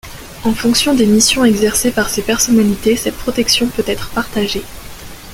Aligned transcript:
En 0.43 0.55
fonction 0.55 0.95
des 0.95 1.05
missions 1.05 1.45
exercées 1.45 1.91
par 1.91 2.09
ces 2.09 2.23
personnalités, 2.23 2.95
cette 2.97 3.13
protection 3.15 3.67
peut 3.67 3.83
être 3.85 4.09
partagée. 4.09 4.63